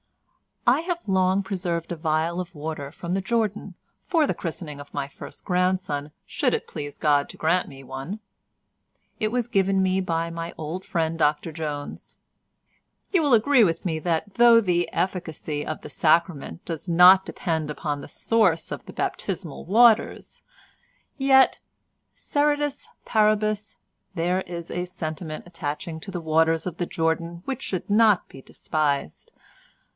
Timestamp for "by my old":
10.01-10.85